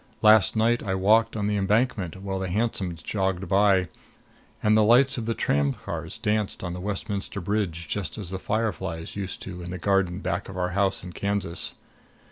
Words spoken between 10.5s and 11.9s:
our house in Kansas.